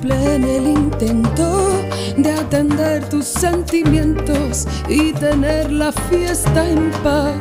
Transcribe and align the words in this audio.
en 0.00 0.44
el 0.44 0.66
intento 0.68 1.82
de 2.16 2.32
atender 2.32 3.06
tus 3.10 3.26
sentimientos 3.26 4.66
y 4.88 5.12
tener 5.12 5.70
la 5.70 5.92
fiesta 5.92 6.66
en 6.66 6.90
paz. 7.02 7.36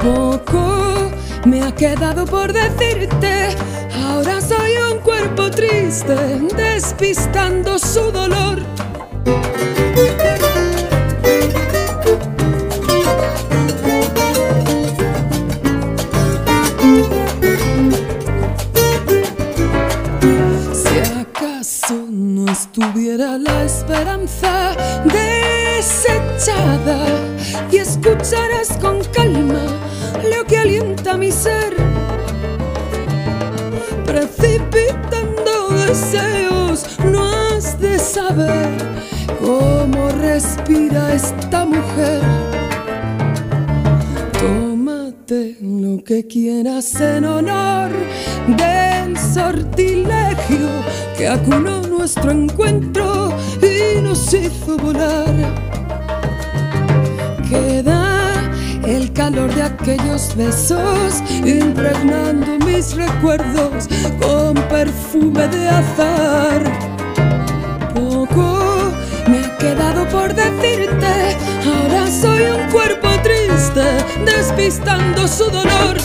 Poco 0.00 1.10
me 1.44 1.62
ha 1.62 1.74
quedado 1.74 2.24
por 2.24 2.52
decirte, 2.52 3.48
ahora 4.06 4.40
soy 4.40 4.76
un 4.92 5.00
cuerpo 5.00 5.50
triste, 5.50 6.14
despistando 6.56 7.80
su 7.80 8.12
dolor. 8.12 8.62
Tómate 44.32 45.56
lo 45.60 46.02
que 46.02 46.26
quieras 46.26 47.00
en 47.00 47.24
honor 47.24 47.90
del 48.48 49.16
sortilegio 49.16 50.68
que 51.16 51.28
acunó 51.28 51.82
nuestro 51.82 52.32
encuentro 52.32 53.32
y 53.62 54.00
nos 54.00 54.34
hizo 54.34 54.76
volar. 54.76 55.34
Queda 57.48 58.32
el 58.84 59.12
calor 59.12 59.54
de 59.54 59.62
aquellos 59.62 60.34
besos, 60.34 61.22
impregnando 61.44 62.58
mis 62.66 62.96
recuerdos 62.96 63.88
con 64.20 64.54
perfume 64.68 65.46
de 65.46 65.68
azar 65.68 66.93
por 70.14 70.32
decirte, 70.32 71.36
ahora 71.66 72.06
soy 72.06 72.42
un 72.44 72.70
cuerpo 72.70 73.08
triste, 73.24 73.82
despistando 74.24 75.26
su 75.26 75.50
dolor. 75.50 75.96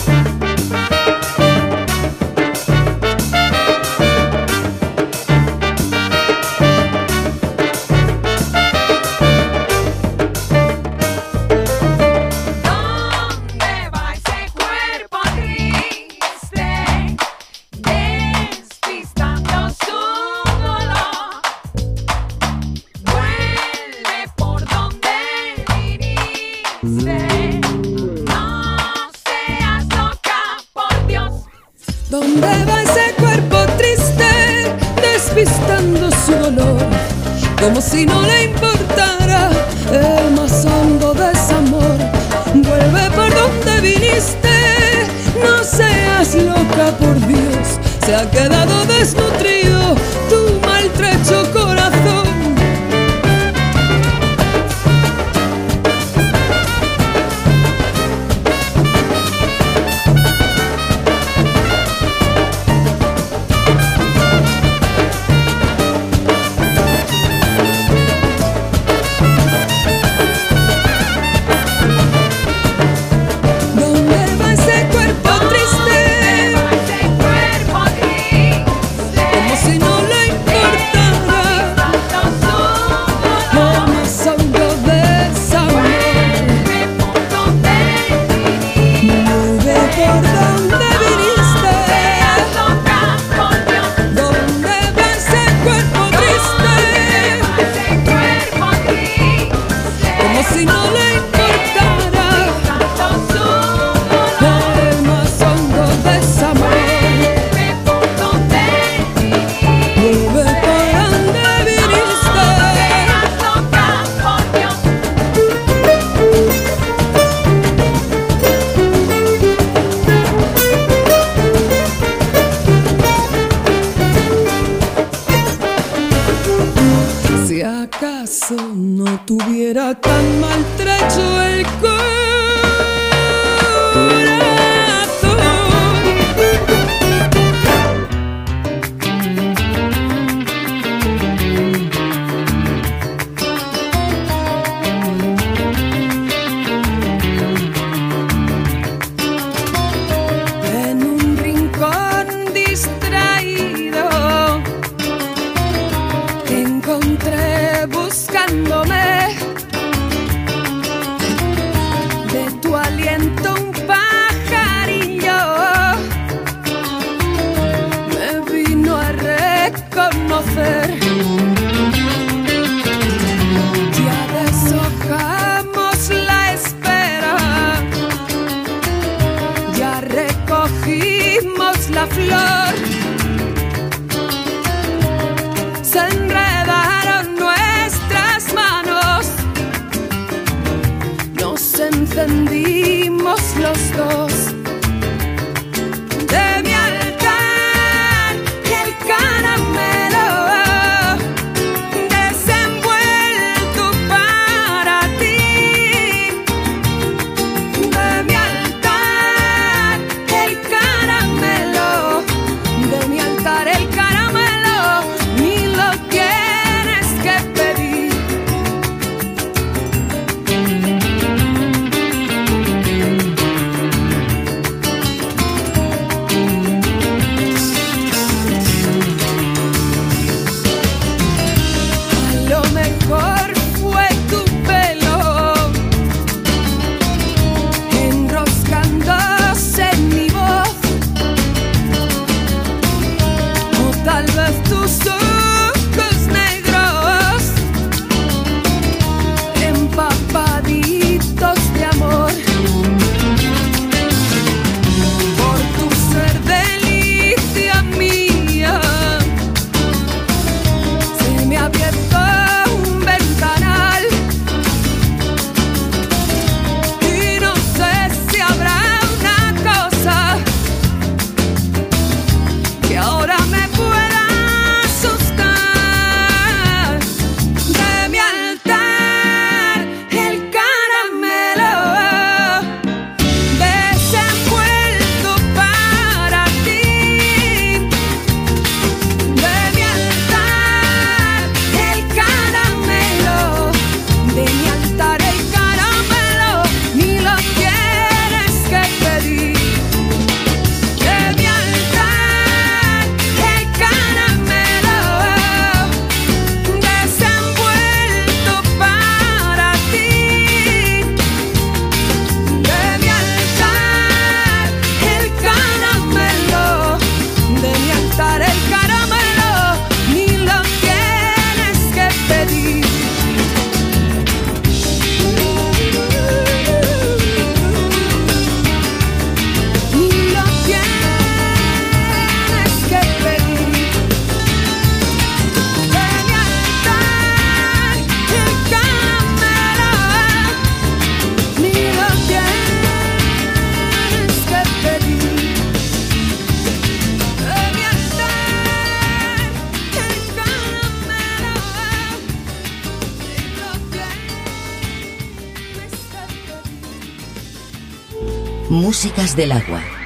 Del 359.36 359.52
agua. 359.52 359.99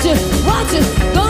watch 0.00 0.16
it, 0.16 0.46
watch 0.46 0.72
it, 0.72 1.14
go 1.14 1.29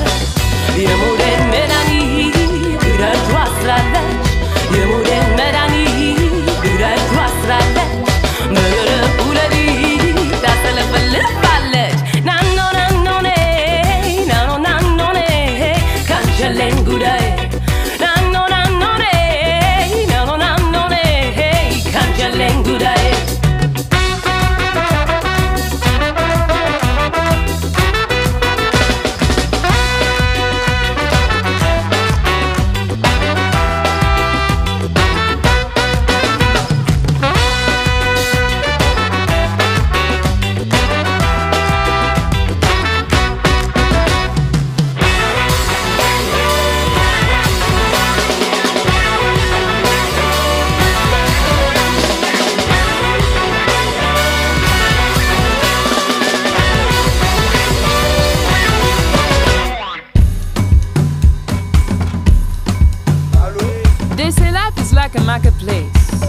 like 65.01 65.15
a 65.15 65.21
marketplace. 65.21 66.21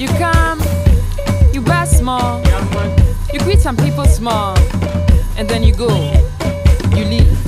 You 0.00 0.08
come, 0.18 0.60
you 1.52 1.60
buy 1.60 1.84
small, 1.84 2.42
you 3.32 3.38
greet 3.38 3.60
some 3.60 3.76
people 3.76 4.04
small, 4.04 4.58
and 5.36 5.48
then 5.48 5.62
you 5.62 5.72
go, 5.72 5.90
you 6.96 7.04
leave. 7.04 7.38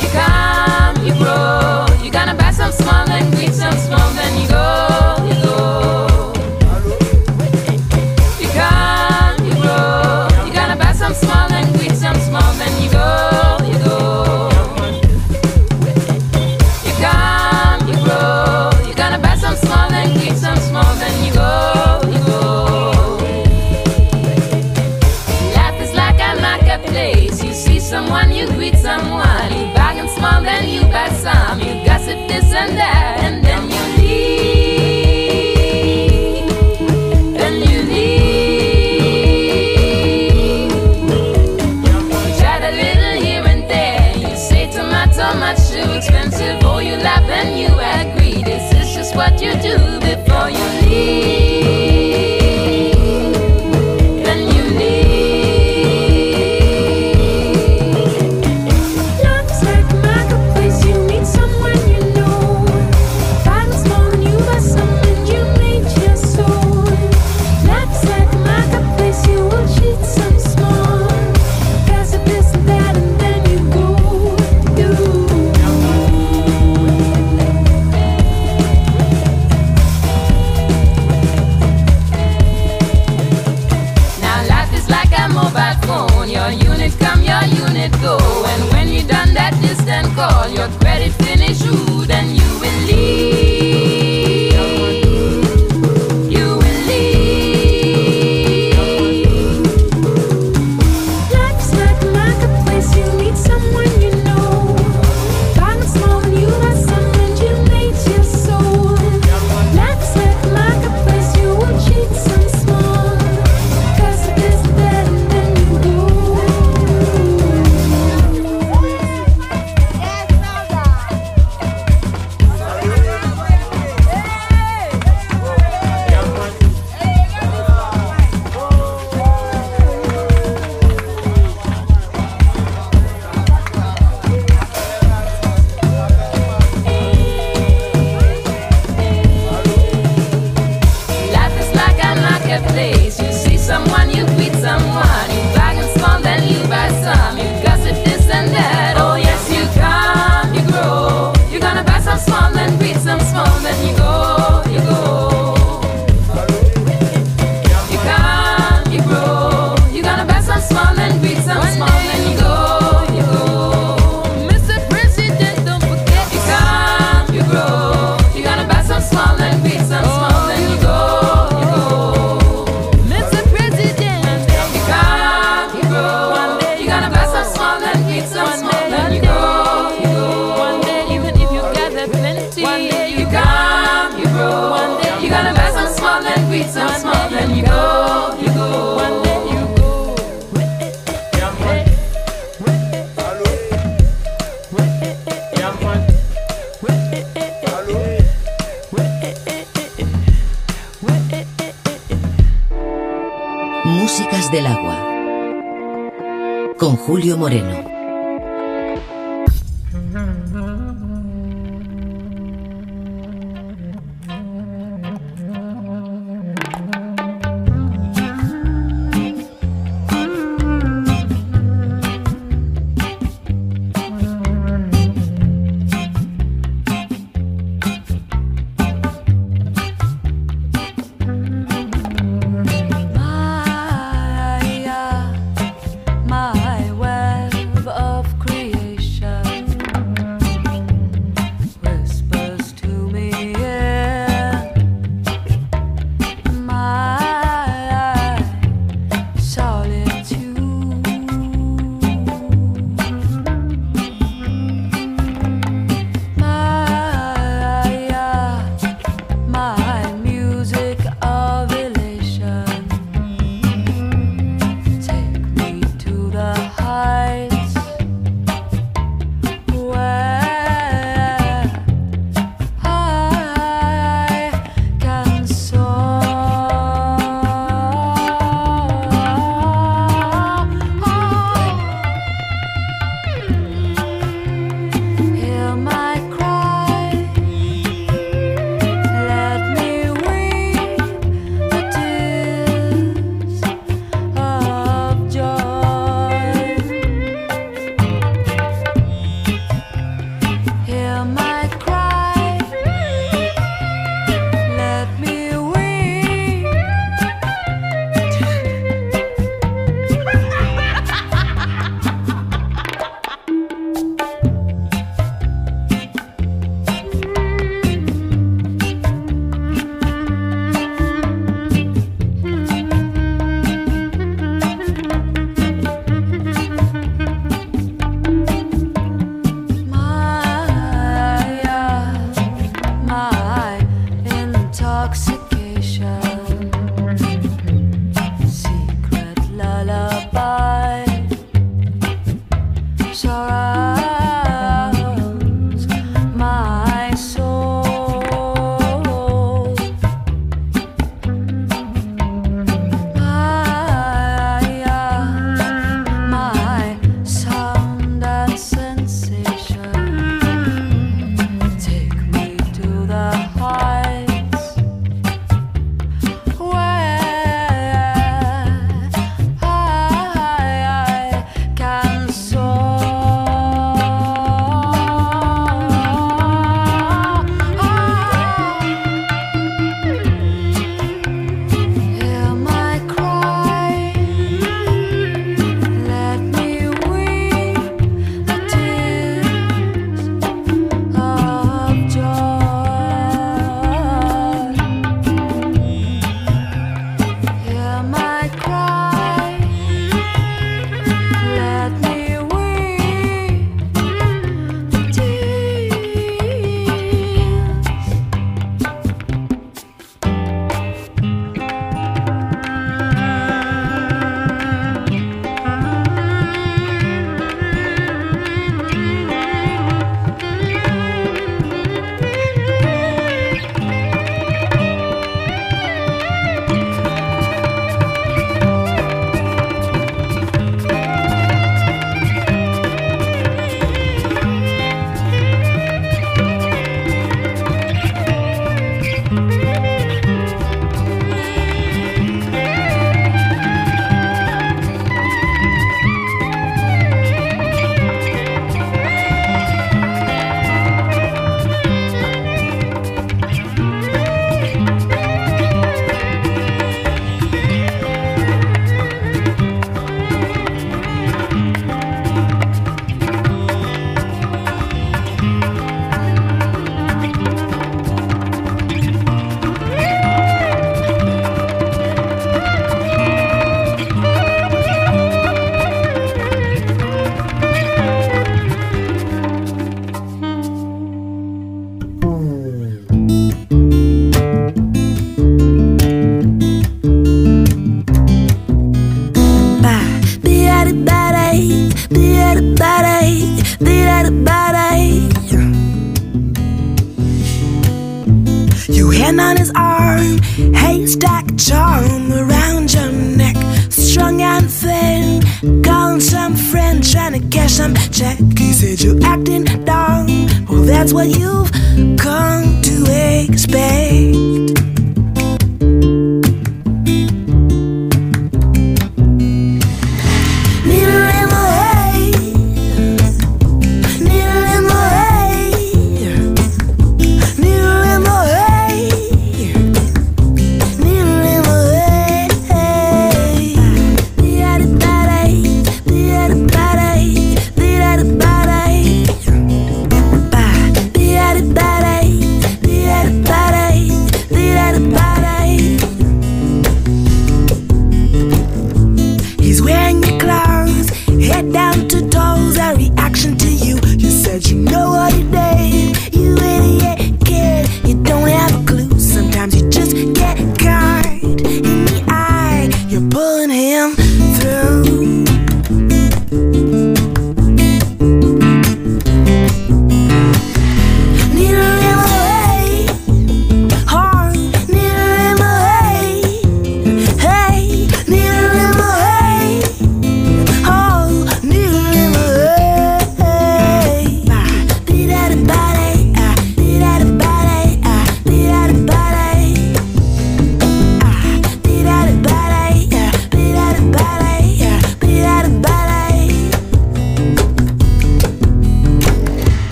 You 0.00 0.08
come, 0.12 0.94
you 1.04 1.12
grow, 1.14 1.86
you 2.04 2.12
gonna 2.12 2.36
buy 2.36 2.52
some 2.52 2.70
small 2.70 3.10
and 3.10 3.34
greet 3.34 3.52
some 3.52 3.76
small. 3.86 3.99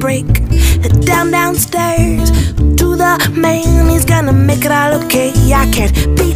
break. 0.00 0.26
Down 1.04 1.30
downstairs 1.30 2.30
to 2.78 2.96
the 2.96 3.32
man. 3.36 3.90
He's 3.90 4.06
gonna 4.06 4.32
make 4.32 4.64
it 4.64 4.72
all 4.72 4.94
okay. 5.04 5.30
I 5.52 5.70
can't 5.70 5.94
be 6.16 6.29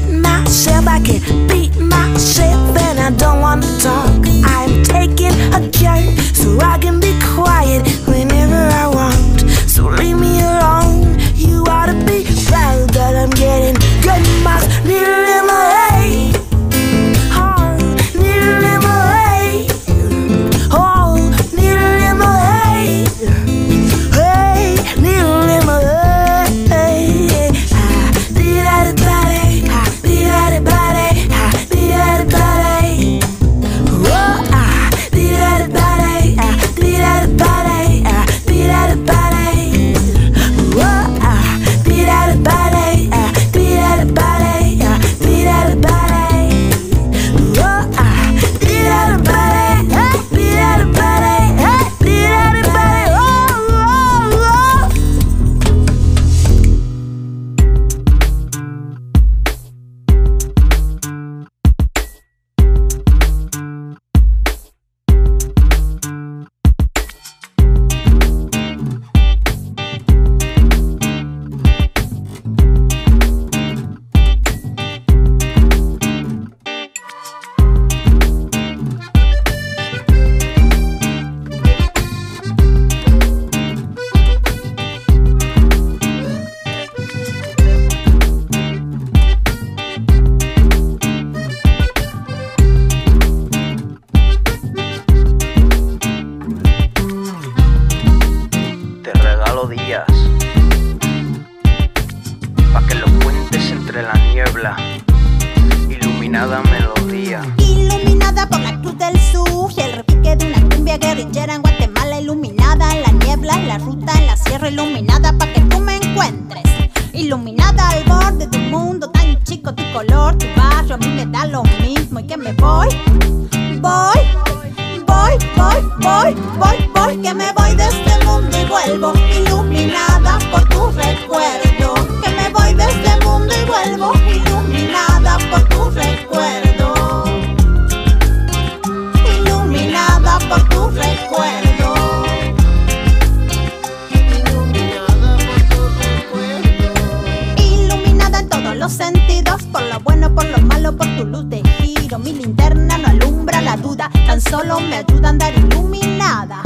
por 149.43 149.83
lo 149.83 150.01
bueno, 150.01 150.33
por 150.33 150.45
lo 150.45 150.59
malo, 150.59 150.97
por 150.97 151.07
tu 151.17 151.25
luz 151.25 151.49
de 151.49 151.61
giro. 151.79 152.19
Mi 152.19 152.33
linterna 152.33 152.99
no 152.99 153.09
alumbra 153.09 153.61
la 153.61 153.77
duda, 153.77 154.09
tan 154.27 154.41
solo 154.41 154.79
me 154.81 154.97
ayuda 154.99 155.29
a 155.29 155.31
andar 155.31 155.53
iluminada. 155.55 156.63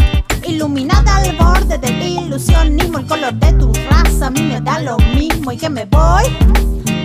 Iluminada 0.47 1.17
al 1.17 1.37
borde 1.37 1.79
del 1.79 2.03
ilusionismo, 2.03 2.99
el 2.99 3.07
color 3.07 3.35
de 3.35 3.53
tu 3.55 3.73
raza 3.91 4.27
a 4.27 4.31
mí 4.31 4.43
me 4.43 4.61
da 4.61 4.81
lo 4.81 4.99
mismo. 5.15 5.53
Y 5.53 5.57
que 5.57 5.71
me 5.71 5.87
voy, 5.87 6.25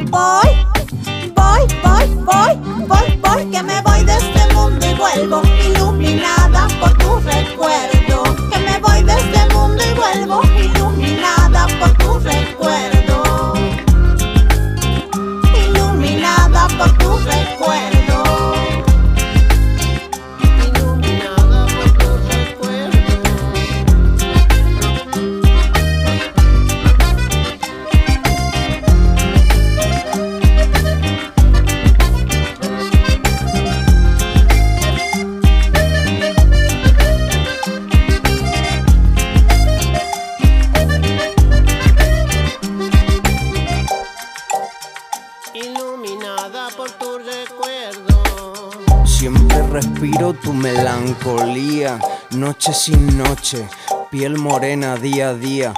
voy, 0.09 0.49
voy, 1.35 1.61
voy, 1.83 2.07
voy, 2.25 2.87
voy, 2.87 3.19
voy, 3.21 3.45
que 3.51 3.63
me 3.63 3.81
voy 3.81 4.03
de 4.03 4.17
este 4.17 4.53
mundo 4.53 4.85
y 4.85 4.93
vuelvo. 4.95 5.41
Iluminada 5.65 6.67
por 6.79 6.97
tu 6.97 7.19
recuerdo, 7.19 8.23
que 8.51 8.59
me 8.59 8.79
voy 8.79 9.03
de 9.03 9.13
este 9.13 9.53
mundo 9.53 9.81
y 9.81 9.93
vuelvo. 9.95 10.41
Iluminada 10.57 11.67
por 11.79 11.91
tu 11.97 12.19
recuerdo. 12.19 12.92
Noche 52.31 52.73
sin 52.73 53.17
noche, 53.17 53.67
piel 54.11 54.37
morena 54.37 54.97
día 54.97 55.29
a 55.29 55.33
día. 55.33 55.73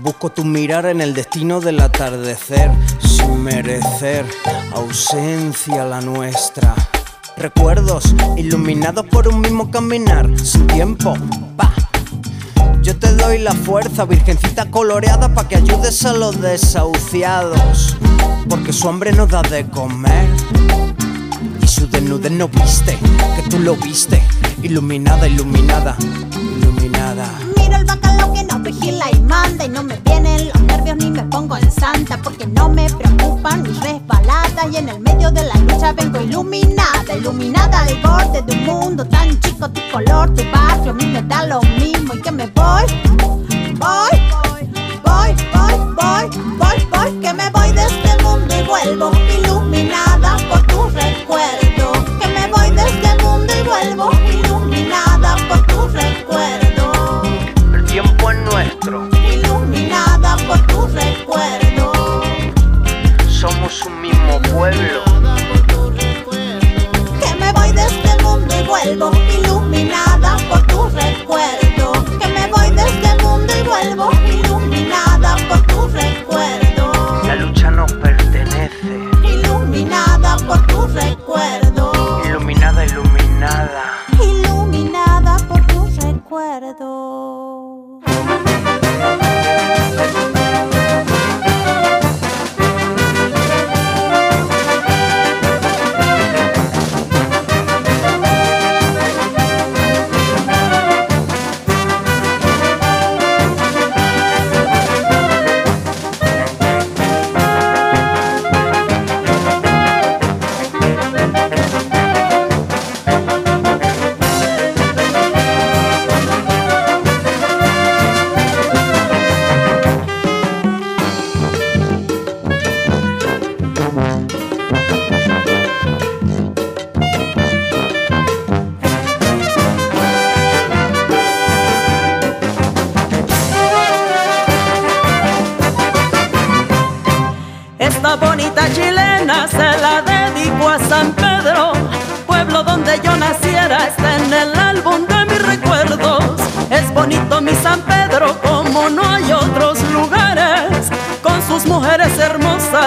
Busco 0.00 0.30
tu 0.30 0.44
mirar 0.44 0.86
en 0.86 1.00
el 1.00 1.14
destino 1.14 1.60
del 1.60 1.80
atardecer, 1.80 2.70
sin 3.00 3.42
merecer 3.42 4.26
ausencia 4.74 5.84
la 5.84 6.00
nuestra. 6.02 6.74
Recuerdos 7.36 8.14
iluminados 8.36 9.06
por 9.06 9.28
un 9.28 9.40
mismo 9.40 9.70
caminar, 9.70 10.28
sin 10.38 10.66
tiempo, 10.66 11.14
pa. 11.56 11.72
Yo 12.82 12.98
te 12.98 13.14
doy 13.14 13.38
la 13.38 13.52
fuerza, 13.52 14.04
virgencita 14.04 14.70
coloreada, 14.70 15.34
pa' 15.34 15.48
que 15.48 15.56
ayudes 15.56 16.04
a 16.04 16.12
los 16.12 16.40
desahuciados. 16.40 17.96
Porque 18.48 18.72
su 18.72 18.88
hambre 18.88 19.12
no 19.12 19.26
da 19.26 19.40
de 19.42 19.66
comer. 19.68 20.28
Y 21.62 21.66
su 21.66 21.88
desnudez 21.88 22.32
no 22.32 22.48
viste, 22.48 22.98
que 23.36 23.42
tú 23.48 23.58
lo 23.58 23.74
viste. 23.76 24.22
Iluminada, 24.62 25.26
iluminada, 25.26 25.96
iluminada. 26.60 27.26
Miro 27.56 27.76
el 27.76 27.84
bacalao 27.84 28.32
que 28.32 28.44
no 28.44 28.60
vigila 28.60 29.10
y 29.10 29.20
manda 29.20 29.64
Y 29.64 29.68
no 29.68 29.82
me 29.82 29.96
vienen 30.04 30.48
los 30.48 30.62
nervios 30.62 30.96
ni 30.98 31.10
me 31.10 31.22
pongo 31.24 31.56
en 31.56 31.70
santa 31.70 32.16
Porque 32.22 32.46
no 32.46 32.68
me 32.68 32.88
preocupan 32.88 33.62
mis 33.62 33.78
resbaladas 33.80 34.72
Y 34.72 34.76
en 34.76 34.88
el 34.88 35.00
medio 35.00 35.32
de 35.32 35.42
la 35.42 35.54
lucha 35.56 35.92
vengo 35.92 36.20
iluminada 36.20 37.16
Iluminada 37.16 37.82
al 37.82 37.96
borde 38.02 38.42
de 38.42 38.52
un 38.52 38.64
mundo 38.64 39.04
tan 39.04 39.38
chico 39.40 39.68
Tu 39.68 39.80
color, 39.92 40.32
tu 40.32 40.42
barrio, 40.52 40.92
a 40.92 40.94
mí 40.94 41.06
me 41.06 41.22
da 41.22 41.44
lo 41.44 41.60
mismo 41.62 42.14
Y 42.14 42.20
que 42.20 42.30
me 42.30 42.46
voy, 42.46 42.84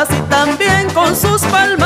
y 0.09 0.21
también 0.29 0.89
con 0.93 1.15
sus 1.15 1.41
palmares. 1.43 1.84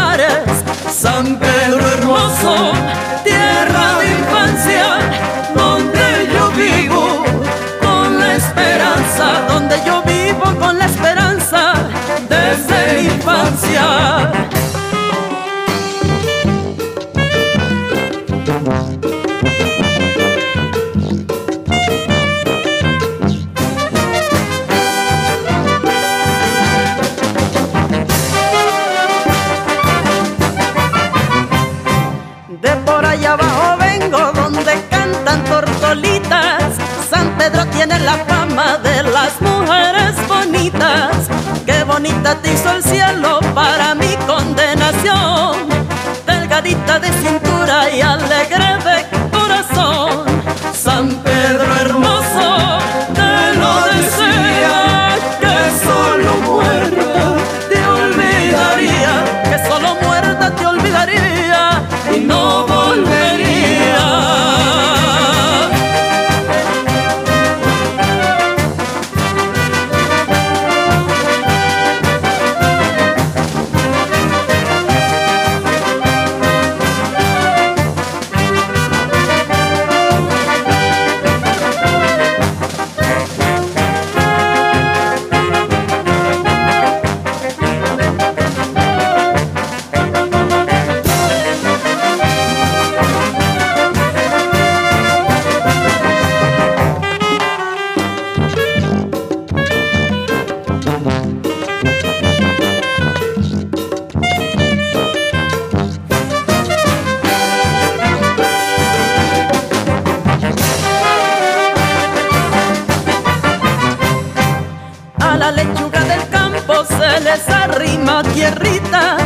tierrita, 118.23 119.17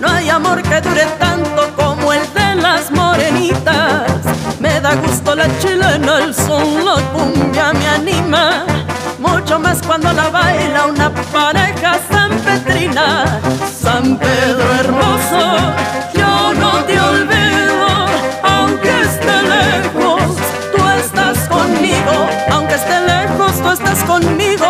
no 0.00 0.08
hay 0.08 0.28
amor 0.28 0.62
que 0.62 0.80
dure 0.80 1.06
tanto 1.18 1.70
como 1.76 2.12
el 2.12 2.22
de 2.34 2.54
las 2.56 2.90
morenitas. 2.90 4.10
Me 4.60 4.80
da 4.80 4.94
gusto 4.96 5.34
la 5.34 5.46
chilena, 5.58 6.18
el 6.24 6.34
son, 6.34 6.84
la 6.84 6.96
cumbia 7.12 7.72
me 7.72 7.88
anima, 7.88 8.64
mucho 9.18 9.58
más 9.58 9.80
cuando 9.86 10.12
la 10.12 10.28
baila 10.30 10.86
una 10.86 11.10
pareja 11.32 11.98
sanpetrina. 12.10 13.40
San 13.82 14.16
Pedro 14.16 14.74
hermoso, 14.80 15.42
yo 16.14 16.54
no 16.54 16.72
te 16.84 17.00
olvido, 17.00 17.86
aunque 18.42 19.00
esté 19.02 19.42
lejos, 19.42 20.22
tú 20.74 20.88
estás 21.02 21.38
conmigo, 21.48 22.14
aunque 22.50 22.74
esté 22.74 23.00
lejos, 23.00 23.60
tú 23.62 23.70
estás 23.70 24.02
conmigo. 24.04 24.67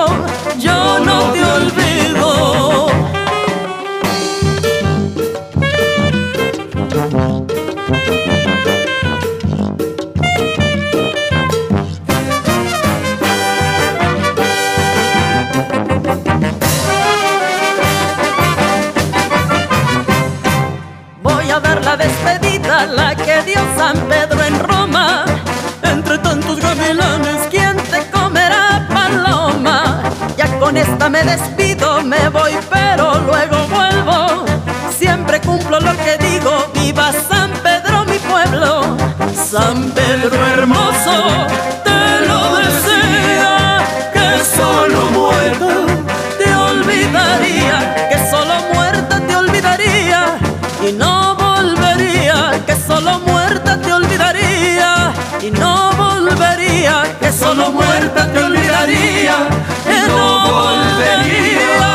Que 57.69 57.75
muerta 57.75 58.33
te 58.33 58.45
olvidaría 58.45 59.49
y 59.85 60.09
no 60.09 60.51
volvería. 60.51 61.89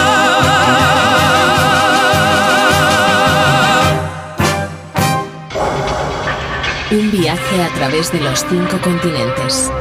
Un 6.92 7.12
viaje 7.12 7.64
a 7.64 7.70
través 7.76 8.12
de 8.12 8.22
los 8.22 8.46
cinco 8.48 8.78
continentes. 8.82 9.72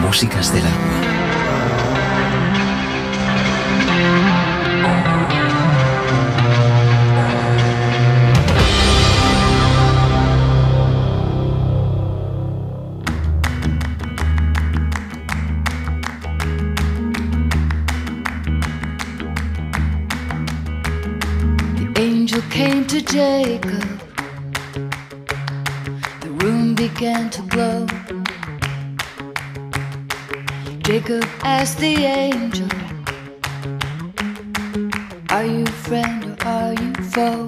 Músicas 0.00 0.52
del 0.52 0.62
agua. 0.62 1.13
Jacob. 23.06 24.00
The 26.20 26.30
room 26.30 26.74
began 26.74 27.30
to 27.30 27.42
glow. 27.42 27.86
Jacob 30.82 31.24
asked 31.42 31.78
the 31.78 31.94
angel, 32.04 32.68
Are 35.30 35.44
you 35.44 35.66
friend 35.66 36.24
or 36.24 36.46
are 36.46 36.72
you 36.74 36.94
foe? 37.12 37.43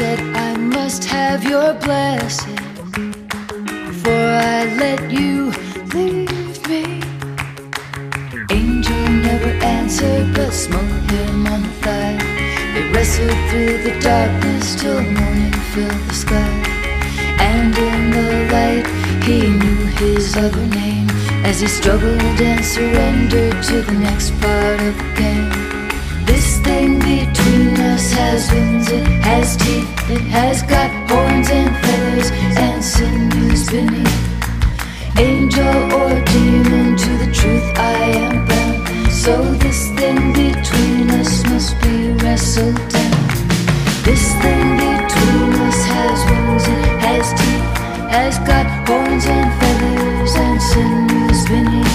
Said, 0.00 0.20
I 0.34 0.56
must 0.56 1.04
have 1.04 1.44
your 1.44 1.74
blessing 1.74 2.62
before 3.90 4.30
I 4.56 4.60
let 4.84 5.00
you 5.10 5.52
leave 5.94 6.60
me. 6.72 6.84
Angel 8.50 9.04
never 9.28 9.52
answered 9.78 10.26
but 10.34 10.52
smote 10.52 11.04
him 11.14 11.46
on 11.52 11.60
the 11.66 11.74
thigh. 11.84 12.18
They 12.72 12.84
wrestled 12.92 13.40
through 13.50 13.76
the 13.88 13.94
darkness 14.00 14.74
till 14.80 15.02
morning 15.02 15.56
filled 15.72 16.02
the 16.08 16.14
sky. 16.24 16.52
And 17.52 17.76
in 17.76 18.00
the 18.16 18.28
light, 18.54 18.86
he 19.28 19.38
knew 19.60 19.80
his 20.02 20.34
other 20.34 20.66
name 20.80 21.10
as 21.44 21.60
he 21.60 21.68
struggled 21.68 22.40
and 22.50 22.64
surrendered 22.64 23.62
to 23.64 23.82
the 23.82 23.96
next 24.06 24.30
part 24.40 24.80
of 24.80 24.96
the 24.96 25.08
game. 25.20 25.79
Thing 26.70 27.00
between 27.00 27.76
us 27.80 28.12
has 28.12 28.48
wings, 28.52 28.88
it 28.92 29.04
has 29.26 29.56
teeth, 29.56 29.90
it 30.08 30.26
has 30.38 30.62
got 30.62 30.88
horns 31.10 31.50
and 31.50 31.70
feathers 31.82 32.30
and 32.64 32.78
sinews 32.82 33.68
beneath. 33.68 35.18
Angel 35.18 35.76
or 35.98 36.12
demon, 36.26 36.96
to 36.96 37.10
the 37.22 37.30
truth 37.34 37.68
I 37.76 38.02
am 38.24 38.46
bound. 38.46 39.12
So 39.12 39.34
this 39.64 39.88
thing 39.98 40.32
between 40.32 41.10
us 41.20 41.42
must 41.50 41.74
be 41.82 42.12
wrestled 42.22 42.78
down. 42.88 43.20
This 44.06 44.24
thing 44.42 44.66
between 44.86 45.52
us 45.66 45.80
has 45.94 46.18
wings, 46.30 46.64
it 46.78 46.86
has 47.06 47.26
teeth, 47.40 47.68
has 48.14 48.38
got 48.50 48.66
horns 48.86 49.26
and 49.26 49.50
feathers 49.58 50.34
and 50.36 50.62
sinews 50.70 51.40
beneath. 51.50 51.89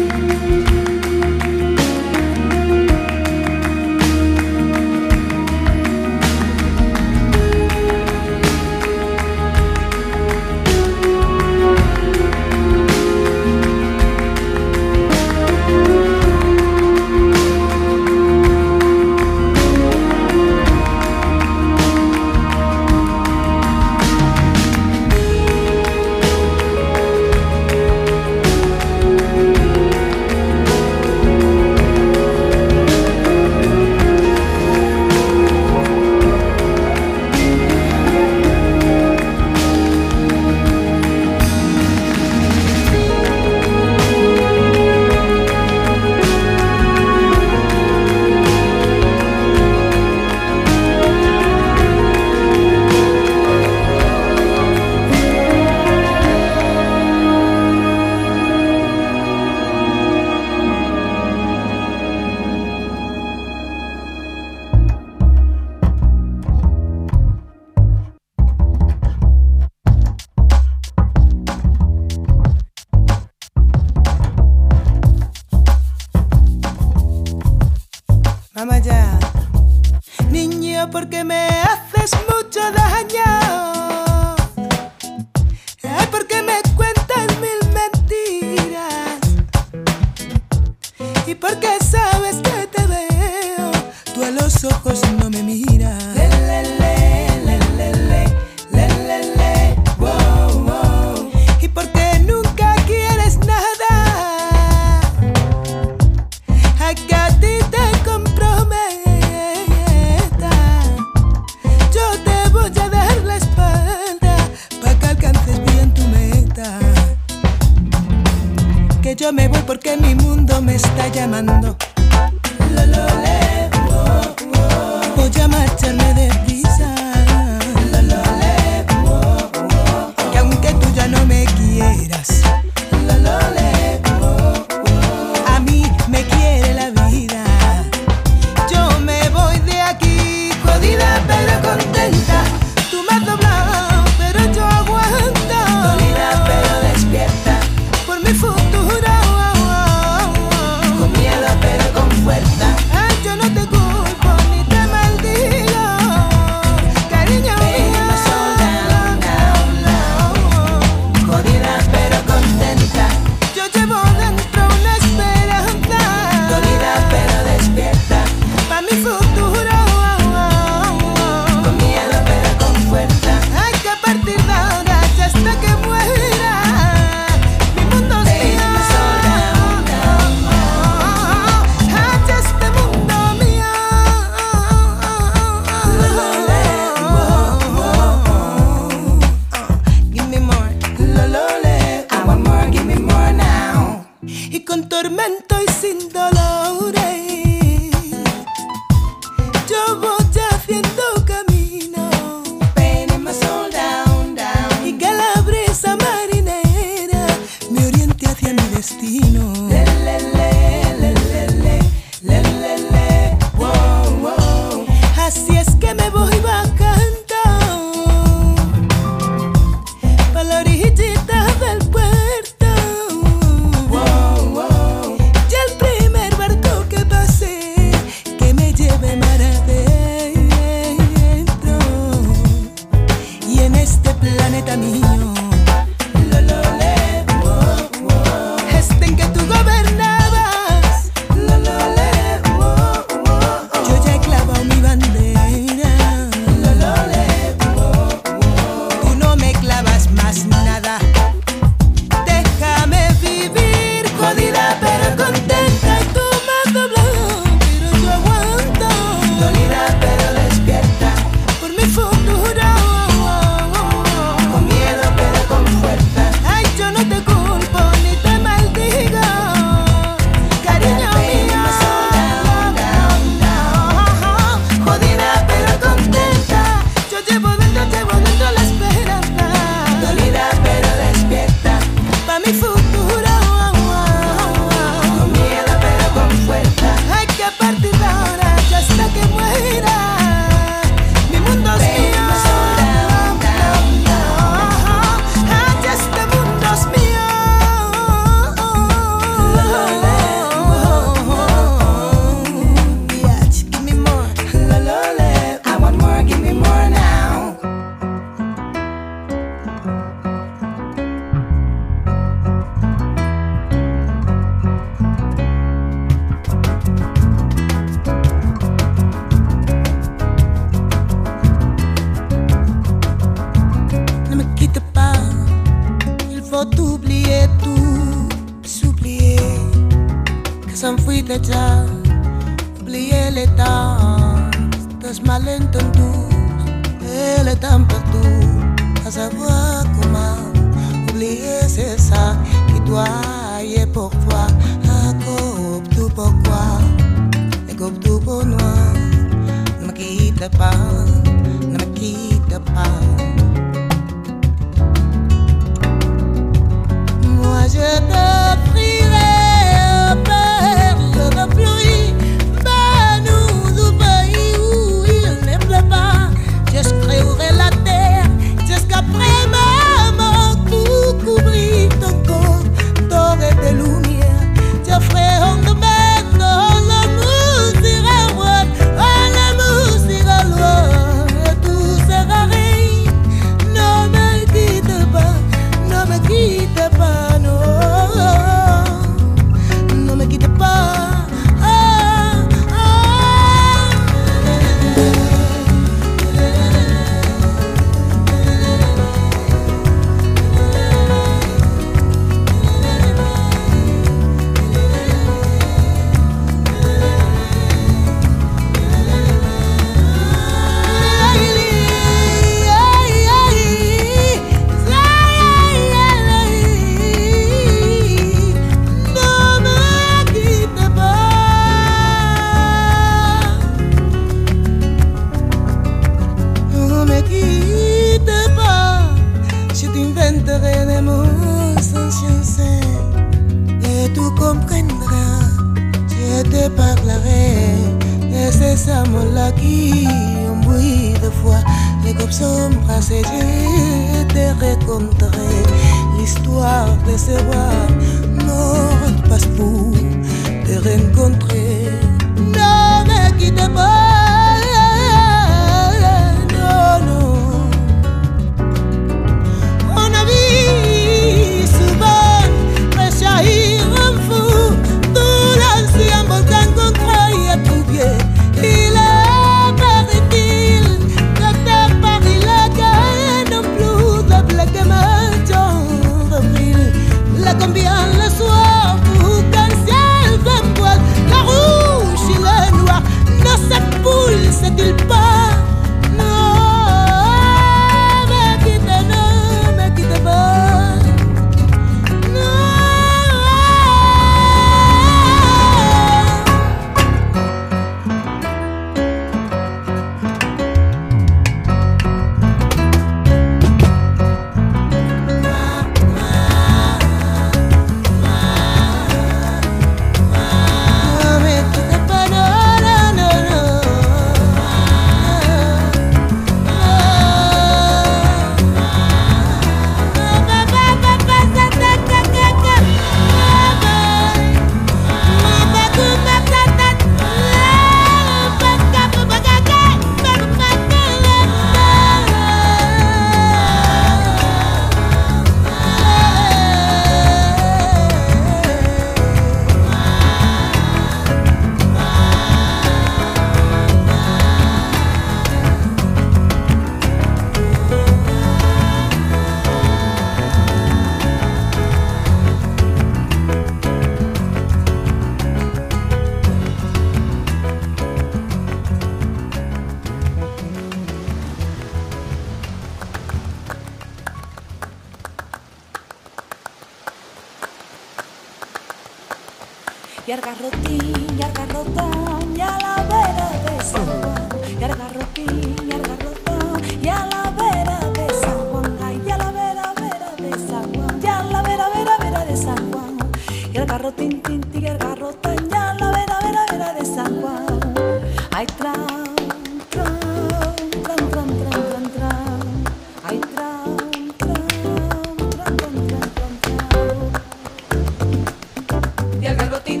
Y 599.42 599.46
al 599.48 599.56
garrotín, 599.56 600.00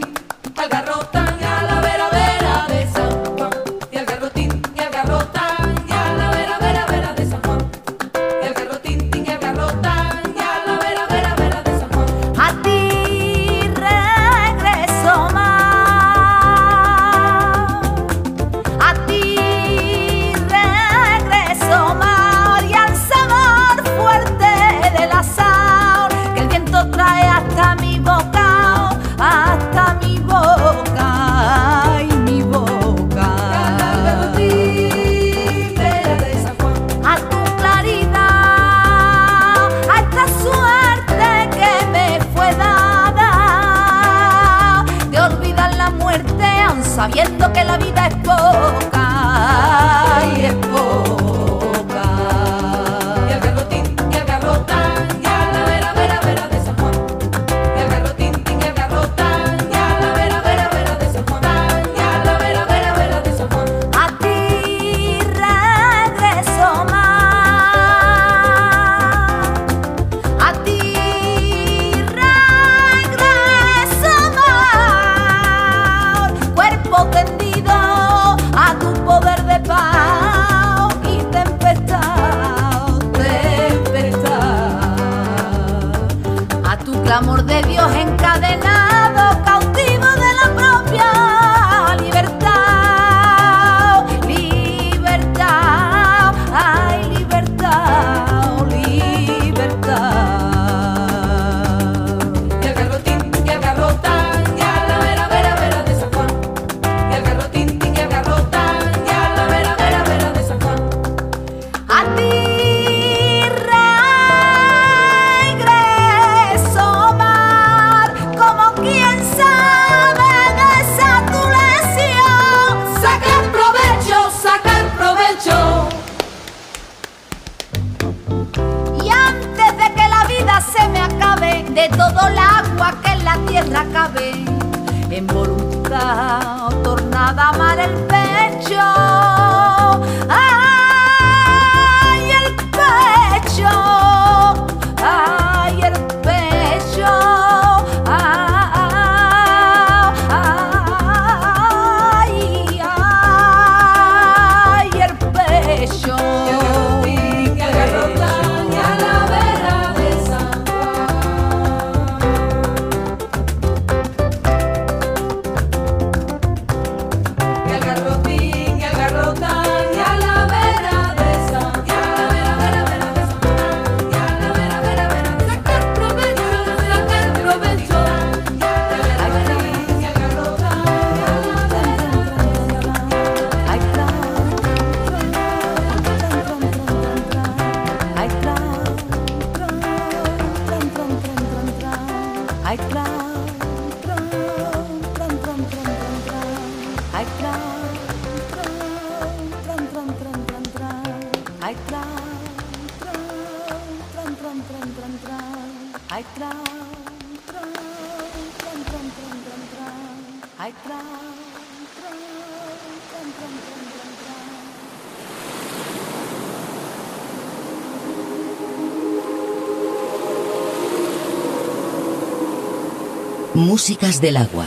Músicas 223.54 224.22
del 224.22 224.38
agua. 224.38 224.64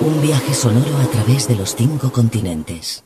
Un 0.00 0.22
viaje 0.22 0.54
sonoro 0.54 0.96
a 1.02 1.06
través 1.10 1.48
de 1.48 1.56
los 1.56 1.74
cinco 1.74 2.12
continentes. 2.12 3.02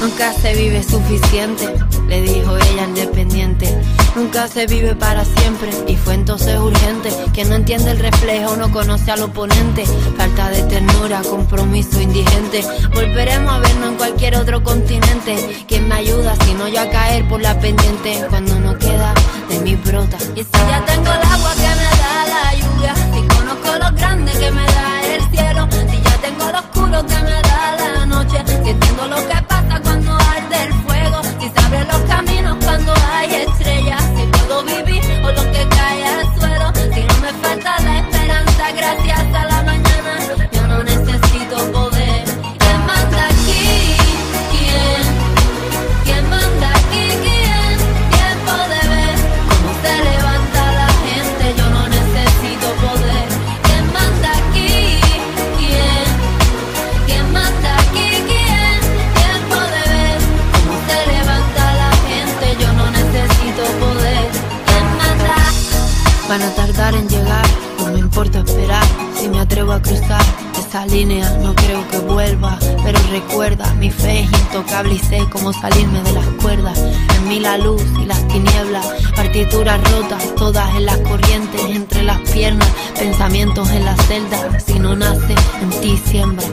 Nunca 0.00 0.32
se 0.32 0.54
vive 0.54 0.82
suficiente, 0.82 1.72
le 2.08 2.22
dijo 2.22 2.56
ella 2.56 2.84
independiente. 2.84 3.78
Nunca 4.16 4.48
se 4.48 4.66
vive 4.66 4.94
para 4.94 5.24
siempre 5.24 5.70
y 5.86 5.96
fue 5.96 6.14
entonces 6.14 6.58
urgente. 6.58 7.10
Quien 7.32 7.50
no 7.50 7.54
entiende 7.54 7.90
el 7.90 7.98
reflejo 7.98 8.56
no 8.56 8.72
conoce 8.72 9.10
al 9.10 9.22
oponente. 9.22 9.84
Falta 10.16 10.48
de 10.50 10.62
ternura, 10.62 11.22
compromiso 11.22 12.00
indigente. 12.00 12.64
Volveremos 12.94 13.52
a 13.52 13.58
vernos 13.58 13.90
en 13.90 13.96
cualquier 13.96 14.36
otro 14.36 14.62
continente. 14.62 15.64
¿Quién 15.68 15.86
me 15.88 15.96
ayuda 15.96 16.34
si 16.44 16.54
no 16.54 16.66
yo 16.68 16.80
a 16.80 16.90
caer 16.90 17.28
por 17.28 17.40
la 17.40 17.58
pendiente? 17.60 18.24
Cuando 18.28 18.58
no 18.58 18.76
queda 18.78 19.14
de 19.48 19.60
mi 19.60 19.76
brota. 19.76 20.16
Y 20.34 20.40
si 20.40 20.58
ya 20.68 20.84
tengo 20.86 21.12
el 21.12 21.22
agua 21.22 21.52
que 21.54 21.68
me 21.80 21.90
da 22.00 22.26
la 22.28 22.54
lluvia, 22.54 22.94
si 22.94 23.36
conozco 23.36 23.78
lo 23.78 23.96
grande 23.96 24.32
que 24.32 24.50
me 24.50 24.64
da 24.64 25.14
el 25.14 25.30
cielo, 25.30 25.68
si 25.70 26.02
ya 26.02 26.16
tengo 26.22 26.50
lo 26.50 26.58
oscuro 26.58 27.06
que 27.06 27.22
me 27.22 27.42
da 27.42 27.94
la 27.94 28.06
noche, 28.06 28.42
si 28.46 28.70
entiendo 28.70 29.06
lo 29.08 29.16
que 29.16 29.37
esperar. 68.38 68.84
Si 69.18 69.28
me 69.28 69.40
atrevo 69.40 69.72
a 69.72 69.82
cruzar 69.82 70.22
esa 70.58 70.86
línea, 70.86 71.30
no 71.42 71.54
creo 71.54 71.86
que 71.88 71.98
vuelva. 71.98 72.58
Pero 72.84 72.98
recuerda, 73.10 73.72
mi 73.74 73.90
fe 73.90 74.20
es 74.20 74.32
intocable 74.32 74.94
y 74.94 74.98
sé 74.98 75.18
cómo 75.30 75.52
salirme 75.52 76.02
de 76.02 76.12
las 76.12 76.26
cuerdas. 76.42 76.78
En 77.16 77.28
mí 77.28 77.40
la 77.40 77.58
luz 77.58 77.82
y 78.02 78.06
las 78.06 78.26
tinieblas, 78.28 78.86
partituras 79.16 79.80
rotas, 79.90 80.34
todas 80.36 80.74
en 80.76 80.86
las 80.86 80.98
corrientes, 80.98 81.60
entre 81.70 82.02
las 82.02 82.20
piernas, 82.30 82.68
pensamientos 82.98 83.70
en 83.70 83.84
la 83.84 83.96
celda. 83.96 84.60
Si 84.60 84.78
no 84.78 84.94
nace, 84.96 85.34
en 85.60 85.70
ti 85.80 86.00
siembra. 86.06 86.46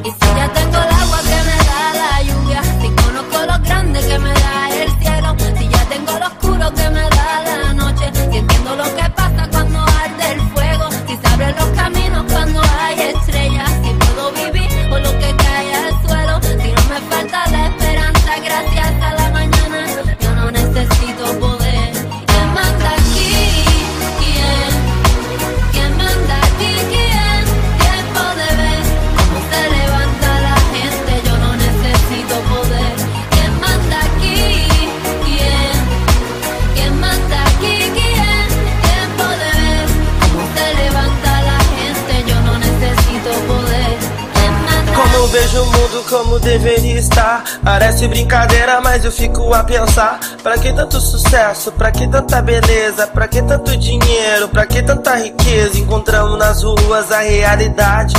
Parece 47.66 48.08
brincadeira, 48.08 48.80
mas 48.80 49.04
eu 49.04 49.12
fico 49.12 49.52
a 49.52 49.64
pensar. 49.64 50.20
Pra 50.44 50.56
que 50.56 50.72
tanto 50.72 51.02
sucesso? 51.02 51.72
Pra 51.72 51.92
que 51.92 52.08
tanta 52.08 52.40
beleza? 52.40 53.08
Pra 53.08 53.28
que 53.28 53.42
tanto 53.42 53.76
dinheiro? 53.76 54.48
Pra 54.50 54.68
que 54.68 54.84
tanta 54.84 55.16
riqueza? 55.16 55.80
Encontramos 55.80 56.38
nas 56.38 56.62
ruas 56.62 57.12
a 57.12 57.22
realidade. 57.22 58.16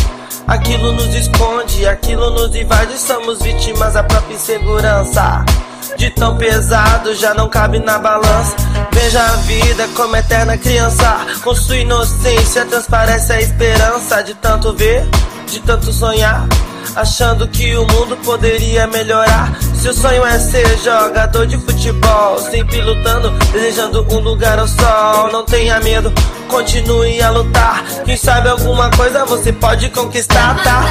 Aquilo 0.48 0.90
nos 0.90 1.14
esconde, 1.14 1.86
aquilo 1.86 2.30
nos 2.30 2.56
invade. 2.56 2.98
Somos 2.98 3.40
vítimas 3.40 3.94
da 3.94 4.02
própria 4.02 4.34
insegurança. 4.34 5.44
De 5.96 6.10
tão 6.10 6.36
pesado 6.36 7.14
já 7.14 7.32
não 7.32 7.48
cabe 7.48 7.78
na 7.78 8.00
balança. 8.00 8.56
Veja 8.90 9.22
a 9.22 9.36
vida 9.36 9.86
como 9.94 10.16
eterna 10.16 10.58
criança. 10.58 11.18
Com 11.44 11.54
sua 11.54 11.76
inocência 11.76 12.64
transparece 12.64 13.32
a 13.32 13.40
esperança. 13.40 14.24
De 14.24 14.34
tanto 14.34 14.72
ver, 14.74 15.08
de 15.46 15.60
tanto 15.60 15.92
sonhar. 15.92 16.44
Achando 16.96 17.46
que 17.48 17.76
o 17.76 17.86
mundo 17.86 18.16
poderia 18.24 18.86
melhorar. 18.86 19.52
Seu 19.74 19.92
sonho 19.92 20.24
é 20.24 20.38
ser 20.38 20.66
jogador 20.78 21.46
de 21.46 21.58
futebol. 21.58 22.38
Sempre 22.38 22.80
lutando, 22.80 23.30
desejando 23.52 24.06
um 24.10 24.18
lugar 24.20 24.58
ao 24.58 24.66
sol. 24.66 25.30
Não 25.30 25.44
tenha 25.44 25.78
medo, 25.80 26.10
continue 26.48 27.20
a 27.20 27.28
lutar. 27.28 27.84
Quem 28.06 28.16
sabe 28.16 28.48
alguma 28.48 28.90
coisa 28.92 29.26
você 29.26 29.52
pode 29.52 29.90
conquistar, 29.90 30.62
tá? 30.64 30.84